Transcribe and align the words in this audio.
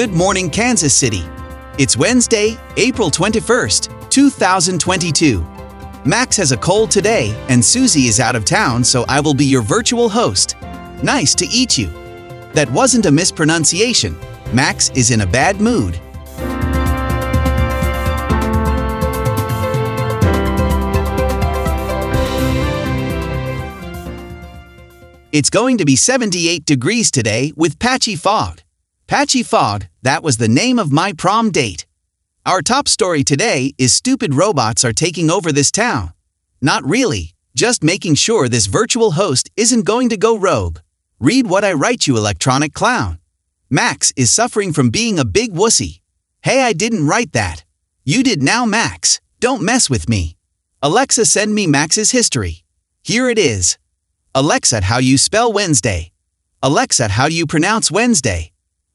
Good 0.00 0.14
morning, 0.14 0.48
Kansas 0.48 0.94
City. 0.94 1.26
It's 1.76 1.94
Wednesday, 1.94 2.56
April 2.78 3.10
21st, 3.10 4.08
2022. 4.08 5.46
Max 6.06 6.38
has 6.38 6.52
a 6.52 6.56
cold 6.56 6.90
today, 6.90 7.38
and 7.50 7.62
Susie 7.62 8.06
is 8.06 8.18
out 8.18 8.34
of 8.34 8.46
town, 8.46 8.82
so 8.82 9.04
I 9.08 9.20
will 9.20 9.34
be 9.34 9.44
your 9.44 9.60
virtual 9.60 10.08
host. 10.08 10.56
Nice 11.02 11.34
to 11.34 11.46
eat 11.48 11.76
you. 11.76 11.88
That 12.54 12.70
wasn't 12.70 13.04
a 13.04 13.10
mispronunciation. 13.10 14.18
Max 14.54 14.88
is 14.94 15.10
in 15.10 15.20
a 15.20 15.26
bad 15.26 15.60
mood. 15.60 16.00
It's 25.30 25.50
going 25.50 25.76
to 25.76 25.84
be 25.84 25.94
78 25.94 26.64
degrees 26.64 27.10
today 27.10 27.52
with 27.54 27.78
patchy 27.78 28.16
fog. 28.16 28.62
Patchy 29.10 29.42
fog, 29.42 29.88
that 30.02 30.22
was 30.22 30.36
the 30.36 30.46
name 30.46 30.78
of 30.78 30.92
my 30.92 31.12
prom 31.12 31.50
date. 31.50 31.84
Our 32.46 32.62
top 32.62 32.86
story 32.86 33.24
today 33.24 33.74
is 33.76 33.92
stupid 33.92 34.34
robots 34.34 34.84
are 34.84 34.92
taking 34.92 35.32
over 35.32 35.50
this 35.50 35.72
town. 35.72 36.12
Not 36.62 36.88
really, 36.88 37.34
just 37.56 37.82
making 37.82 38.14
sure 38.14 38.48
this 38.48 38.66
virtual 38.66 39.10
host 39.10 39.50
isn't 39.56 39.84
going 39.84 40.10
to 40.10 40.16
go 40.16 40.38
rogue. 40.38 40.78
Read 41.18 41.48
what 41.48 41.64
I 41.64 41.72
write 41.72 42.06
you, 42.06 42.16
electronic 42.16 42.72
clown. 42.72 43.18
Max 43.68 44.12
is 44.14 44.30
suffering 44.30 44.72
from 44.72 44.90
being 44.90 45.18
a 45.18 45.24
big 45.24 45.54
wussy. 45.54 46.02
Hey, 46.42 46.62
I 46.62 46.72
didn't 46.72 47.08
write 47.08 47.32
that. 47.32 47.64
You 48.04 48.22
did 48.22 48.44
now, 48.44 48.64
Max. 48.64 49.20
Don't 49.40 49.60
mess 49.60 49.90
with 49.90 50.08
me. 50.08 50.36
Alexa, 50.82 51.24
send 51.24 51.52
me 51.52 51.66
Max's 51.66 52.12
history. 52.12 52.62
Here 53.02 53.28
it 53.28 53.40
is. 53.40 53.76
Alexa, 54.36 54.82
how 54.84 54.98
you 54.98 55.18
spell 55.18 55.52
Wednesday? 55.52 56.12
Alexa, 56.62 57.08
how 57.08 57.28
do 57.28 57.34
you 57.34 57.44
pronounce 57.44 57.90
Wednesday? 57.90 58.52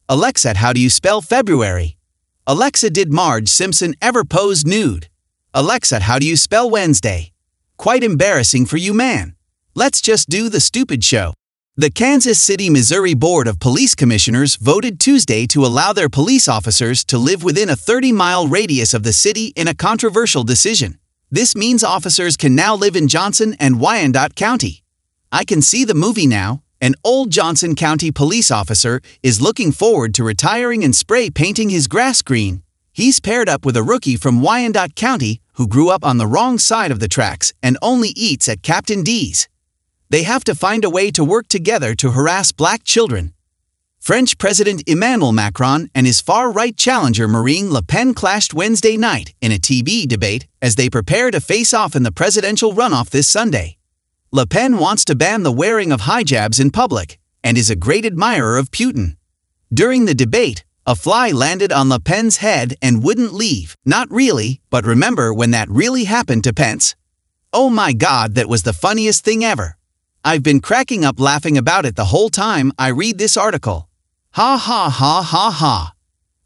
Alexa, 0.08 0.58
how 0.58 0.72
do 0.72 0.80
you 0.80 0.92
spell 0.92 1.20
February? 1.20 1.98
Alexa, 2.46 2.92
did 2.92 3.12
Marge 3.12 3.50
Simpson 3.50 3.96
ever 4.00 4.24
pose 4.24 4.64
nude? 4.64 5.08
Alexa, 5.52 6.02
how 6.02 6.20
do 6.20 6.28
you 6.28 6.38
spell 6.38 6.70
Wednesday? 6.70 7.32
Quite 7.76 8.04
embarrassing 8.04 8.68
for 8.68 8.78
you, 8.78 8.94
man. 8.94 9.34
Let's 9.74 10.02
just 10.02 10.30
do 10.30 10.48
the 10.48 10.60
stupid 10.60 11.04
show. 11.04 11.34
The 11.76 11.90
Kansas 11.90 12.40
City, 12.40 12.70
Missouri 12.70 13.16
Board 13.16 13.48
of 13.48 13.60
Police 13.60 13.96
Commissioners 13.96 14.58
voted 14.58 15.00
Tuesday 15.00 15.48
to 15.48 15.66
allow 15.66 15.92
their 15.92 16.08
police 16.08 16.48
officers 16.48 17.04
to 17.06 17.18
live 17.18 17.44
within 17.44 17.72
a 17.72 17.76
30 17.76 18.12
mile 18.12 18.48
radius 18.48 18.94
of 18.94 19.02
the 19.02 19.12
city 19.12 19.54
in 19.56 19.68
a 19.68 19.74
controversial 19.74 20.44
decision. 20.44 21.00
This 21.32 21.56
means 21.56 21.84
officers 21.84 22.38
can 22.38 22.54
now 22.54 22.76
live 22.76 22.96
in 22.96 23.08
Johnson 23.08 23.56
and 23.60 23.80
Wyandotte 23.80 24.36
County. 24.36 24.84
I 25.32 25.44
can 25.46 25.64
see 25.64 25.84
the 25.84 25.96
movie 25.96 26.28
now. 26.28 26.62
An 26.86 26.94
old 27.04 27.32
Johnson 27.32 27.74
County 27.74 28.12
police 28.12 28.52
officer 28.52 29.02
is 29.24 29.42
looking 29.42 29.72
forward 29.72 30.14
to 30.14 30.24
retiring 30.24 30.84
and 30.84 30.96
spray 30.96 31.32
painting 31.32 31.70
his 31.72 31.88
grass 31.88 32.22
green. 32.22 32.62
He's 32.94 33.20
paired 33.20 33.50
up 33.50 33.66
with 33.66 33.76
a 33.76 33.82
rookie 33.82 34.18
from 34.18 34.44
Wyandotte 34.44 34.94
County 34.94 35.42
who 35.54 35.68
grew 35.68 35.90
up 35.90 36.06
on 36.06 36.20
the 36.20 36.28
wrong 36.28 36.60
side 36.60 36.92
of 36.92 37.00
the 37.00 37.08
tracks 37.08 37.54
and 37.64 37.76
only 37.82 38.10
eats 38.10 38.48
at 38.48 38.62
Captain 38.62 39.02
D's. 39.02 39.50
They 40.12 40.22
have 40.22 40.44
to 40.44 40.54
find 40.54 40.86
a 40.86 40.90
way 40.92 41.10
to 41.10 41.24
work 41.24 41.48
together 41.48 41.96
to 41.96 42.12
harass 42.12 42.52
black 42.52 42.84
children. 42.84 43.34
French 44.00 44.38
President 44.38 44.84
Emmanuel 44.86 45.32
Macron 45.32 45.90
and 45.96 46.06
his 46.06 46.22
far 46.22 46.52
right 46.52 46.78
challenger 46.78 47.28
Marine 47.28 47.74
Le 47.74 47.82
Pen 47.82 48.14
clashed 48.14 48.54
Wednesday 48.54 48.96
night 48.96 49.34
in 49.42 49.52
a 49.52 49.58
TV 49.58 50.08
debate 50.08 50.46
as 50.62 50.76
they 50.76 50.92
prepare 50.92 51.32
to 51.32 51.42
face 51.42 51.74
off 51.74 51.96
in 51.96 52.04
the 52.04 52.12
presidential 52.12 52.74
runoff 52.74 53.10
this 53.10 53.28
Sunday. 53.28 53.78
Le 54.36 54.46
Pen 54.46 54.78
wants 54.78 55.06
to 55.06 55.16
ban 55.16 55.44
the 55.44 55.50
wearing 55.62 55.94
of 55.94 56.02
hijabs 56.02 56.60
in 56.60 56.70
public 56.70 57.18
and 57.42 57.58
is 57.58 57.70
a 57.70 57.76
great 57.88 58.06
admirer 58.06 58.58
of 58.58 58.70
Putin. 58.70 59.16
During 59.74 60.04
the 60.04 60.14
debate, 60.14 60.66
a 60.86 60.94
fly 60.94 61.32
landed 61.32 61.72
on 61.72 61.88
Le 61.88 62.02
Pen's 62.02 62.38
head 62.44 62.76
and 62.82 63.02
wouldn't 63.02 63.34
leave. 63.34 63.78
Not 63.86 64.12
really, 64.12 64.60
but 64.70 64.86
remember 64.86 65.34
when 65.34 65.52
that 65.52 65.70
really 65.70 66.04
happened 66.04 66.44
to 66.44 66.54
Pence? 66.54 66.98
Oh 67.54 67.70
my 67.70 67.94
god, 67.94 68.36
that 68.36 68.50
was 68.50 68.64
the 68.64 68.74
funniest 68.74 69.24
thing 69.24 69.42
ever. 69.42 69.78
I've 70.26 70.44
been 70.44 70.60
cracking 70.60 71.06
up 71.06 71.18
laughing 71.18 71.58
about 71.58 71.86
it 71.86 71.96
the 71.96 72.12
whole 72.12 72.28
time 72.28 72.74
I 72.78 72.90
read 72.90 73.18
this 73.18 73.38
article. 73.38 73.88
Ha 74.32 74.58
ha 74.58 74.90
ha 74.90 75.22
ha 75.22 75.50
ha. 75.50 75.94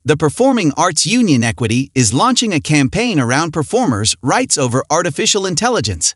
The 0.06 0.16
Performing 0.16 0.73
Arts 0.77 1.07
Union 1.07 1.44
Equity 1.44 1.89
is 1.95 2.13
launching 2.13 2.53
a 2.53 2.59
campaign 2.59 3.19
around 3.19 3.50
performers' 3.50 4.16
rights 4.21 4.59
over 4.59 4.85
artificial 4.91 5.47
intelligence 5.47 6.13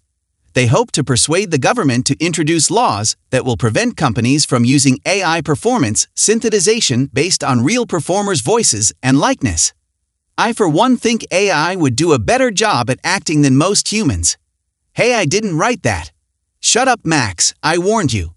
they 0.54 0.68
hope 0.68 0.92
to 0.92 1.04
persuade 1.04 1.52
the 1.52 1.58
government 1.58 2.06
to 2.08 2.24
introduce 2.24 2.72
laws 2.72 3.16
that 3.32 3.46
will 3.46 3.58
prevent 3.58 3.98
companies 3.98 4.46
from 4.46 4.66
using 4.66 5.00
AI 5.06 5.42
performance 5.42 6.08
synthesization 6.16 7.10
based 7.14 7.44
on 7.44 7.64
real 7.64 7.86
performers' 7.86 8.42
voices 8.42 8.94
and 9.02 9.20
likeness. 9.20 9.74
I, 10.38 10.54
for 10.54 10.68
one, 10.68 10.98
think 10.98 11.26
AI 11.32 11.76
would 11.76 11.96
do 11.96 12.14
a 12.14 12.20
better 12.20 12.50
job 12.52 12.90
at 12.90 13.00
acting 13.04 13.42
than 13.42 13.56
most 13.56 13.92
humans. 13.92 14.38
Hey, 14.94 15.16
I 15.16 15.26
didn't 15.26 15.58
write 15.58 15.84
that. 15.84 16.12
Shut 16.60 16.88
up, 16.88 17.02
Max, 17.04 17.54
I 17.62 17.78
warned 17.78 18.14
you. 18.14 18.34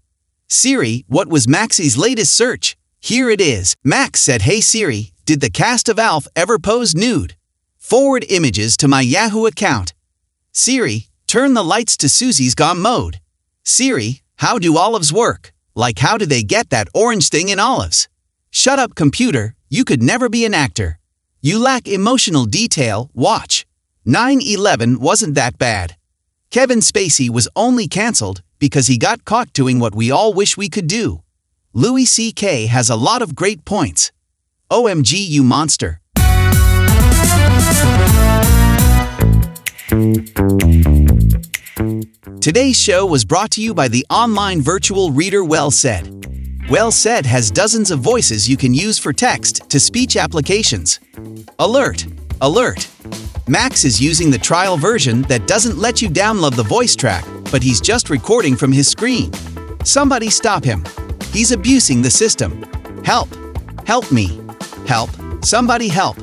Siri, 0.47 1.05
what 1.07 1.27
was 1.27 1.47
Maxie's 1.47 1.97
latest 1.97 2.33
search? 2.33 2.77
Here 2.99 3.29
it 3.29 3.41
is. 3.41 3.75
Max 3.83 4.21
said, 4.21 4.41
Hey 4.41 4.61
Siri, 4.61 5.11
did 5.25 5.39
the 5.39 5.49
cast 5.49 5.87
of 5.89 5.99
ALF 5.99 6.27
ever 6.35 6.57
pose 6.57 6.95
nude? 6.95 7.35
Forward 7.77 8.25
images 8.29 8.75
to 8.77 8.87
my 8.87 9.01
Yahoo 9.01 9.45
account. 9.45 9.93
Siri, 10.51 11.07
Turn 11.27 11.55
the 11.55 11.63
lights 11.63 11.97
to 11.97 12.07
Susie's 12.07 12.55
gone 12.55 12.79
mode. 12.79 13.19
Siri, 13.65 14.21
how 14.37 14.57
do 14.57 14.77
olives 14.77 15.11
work? 15.11 15.51
Like 15.75 15.99
how 15.99 16.17
do 16.17 16.25
they 16.25 16.41
get 16.41 16.69
that 16.69 16.87
orange 16.93 17.27
thing 17.27 17.49
in 17.49 17.59
olives? 17.59 18.07
Shut 18.49 18.79
up, 18.79 18.95
computer, 18.95 19.53
you 19.67 19.83
could 19.83 20.01
never 20.01 20.29
be 20.29 20.45
an 20.45 20.53
actor. 20.53 20.99
You 21.41 21.59
lack 21.59 21.85
emotional 21.85 22.45
detail, 22.45 23.11
watch. 23.13 23.65
9 24.05 24.39
11 24.41 25.01
wasn't 25.01 25.35
that 25.35 25.57
bad. 25.57 25.97
Kevin 26.49 26.79
Spacey 26.79 27.29
was 27.29 27.49
only 27.57 27.89
cancelled 27.89 28.41
because 28.57 28.87
he 28.87 28.97
got 28.97 29.25
caught 29.25 29.51
doing 29.51 29.79
what 29.79 29.93
we 29.93 30.09
all 30.09 30.33
wish 30.33 30.55
we 30.55 30.69
could 30.69 30.87
do. 30.87 31.23
Louis 31.73 32.05
C.K. 32.05 32.67
has 32.67 32.89
a 32.89 32.95
lot 32.95 33.21
of 33.21 33.35
great 33.35 33.65
points. 33.65 34.13
OMG, 34.71 35.13
you 35.27 35.43
monster. 35.43 35.99
Today's 42.47 42.79
show 42.79 43.05
was 43.05 43.25
brought 43.25 43.51
to 43.51 43.61
you 43.61 43.73
by 43.73 43.89
the 43.89 44.05
online 44.09 44.61
virtual 44.61 45.11
reader 45.11 45.43
WellSaid. 45.43 46.69
Well 46.69 46.91
Said 46.91 47.25
has 47.25 47.51
dozens 47.51 47.91
of 47.91 47.99
voices 47.99 48.47
you 48.47 48.55
can 48.55 48.73
use 48.73 48.97
for 48.97 49.11
text 49.11 49.69
to 49.69 49.81
speech 49.81 50.15
applications. 50.15 51.01
Alert! 51.59 52.07
Alert! 52.39 52.87
Max 53.49 53.83
is 53.83 53.99
using 53.99 54.31
the 54.31 54.37
trial 54.37 54.77
version 54.77 55.23
that 55.23 55.45
doesn't 55.45 55.77
let 55.77 56.01
you 56.01 56.07
download 56.07 56.55
the 56.55 56.63
voice 56.63 56.95
track, 56.95 57.25
but 57.51 57.61
he's 57.61 57.81
just 57.81 58.09
recording 58.09 58.55
from 58.55 58.71
his 58.71 58.87
screen. 58.87 59.29
Somebody 59.83 60.29
stop 60.29 60.63
him. 60.63 60.85
He's 61.33 61.51
abusing 61.51 62.01
the 62.01 62.09
system. 62.09 62.63
Help! 63.03 63.27
Help 63.85 64.09
me! 64.09 64.39
Help! 64.85 65.09
Somebody 65.43 65.89
help! 65.89 66.15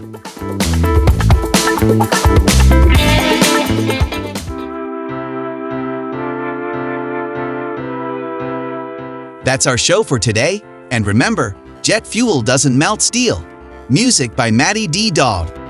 That's 9.44 9.66
our 9.66 9.78
show 9.78 10.02
for 10.02 10.18
today, 10.18 10.62
and 10.90 11.06
remember, 11.06 11.54
jet 11.82 12.06
fuel 12.06 12.42
doesn't 12.42 12.76
melt 12.76 13.02
steel. 13.02 13.46
Music 13.88 14.34
by 14.34 14.50
Matty 14.50 14.86
D. 14.86 15.10
Dog. 15.10 15.63